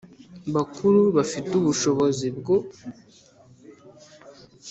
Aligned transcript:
bakuru 0.53 0.99
bafite 1.15 1.49
ubushobozi 1.59 2.27
bwo 2.37 2.55